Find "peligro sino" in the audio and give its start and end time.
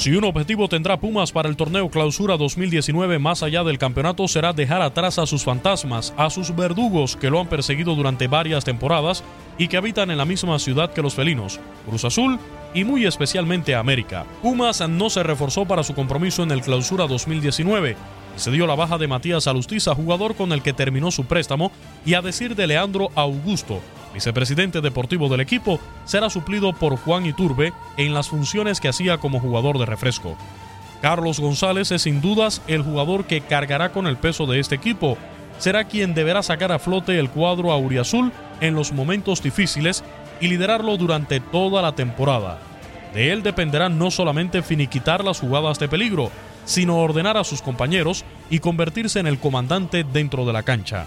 45.88-46.98